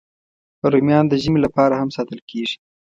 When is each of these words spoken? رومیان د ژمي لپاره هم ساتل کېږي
رومیان 0.71 1.05
د 1.09 1.13
ژمي 1.23 1.39
لپاره 1.45 1.73
هم 1.81 1.89
ساتل 1.95 2.19
کېږي 2.29 2.55